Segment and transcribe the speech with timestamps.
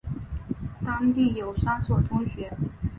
[0.83, 2.51] 当地有三所中学。